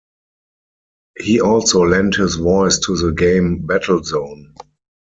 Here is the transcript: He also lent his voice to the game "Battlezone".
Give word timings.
He 1.19 1.41
also 1.41 1.81
lent 1.83 2.15
his 2.15 2.33
voice 2.37 2.79
to 2.87 2.97
the 2.97 3.11
game 3.11 3.67
"Battlezone". 3.67 4.55